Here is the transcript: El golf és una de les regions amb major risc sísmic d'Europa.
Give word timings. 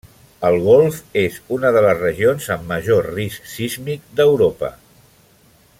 El 0.47 0.55
golf 0.67 0.95
és 1.23 1.35
una 1.57 1.71
de 1.75 1.83
les 1.87 1.99
regions 1.99 2.49
amb 2.57 2.67
major 2.73 3.11
risc 3.19 3.47
sísmic 3.53 4.09
d'Europa. 4.21 4.73